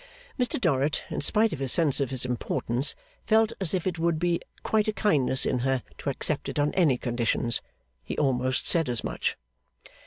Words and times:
Mr 0.39 0.59
Dorrit, 0.59 1.03
in 1.11 1.21
spite 1.21 1.53
of 1.53 1.59
his 1.59 1.71
sense 1.71 1.99
of 1.99 2.09
his 2.09 2.25
importance, 2.25 2.95
felt 3.27 3.53
as 3.61 3.75
if 3.75 3.85
it 3.85 3.99
would 3.99 4.17
be 4.17 4.41
quite 4.63 4.87
a 4.87 4.91
kindness 4.91 5.45
in 5.45 5.59
her 5.59 5.83
to 5.99 6.09
accept 6.09 6.49
it 6.49 6.57
on 6.57 6.73
any 6.73 6.97
conditions. 6.97 7.61
He 8.03 8.17
almost 8.17 8.65
said 8.67 8.89
as 8.89 9.03
much. 9.03 9.37